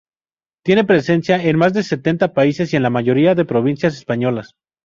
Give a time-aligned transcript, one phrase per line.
[0.65, 4.55] Tiene presencia en más de setenta países y en la mayoría de provincias españolas.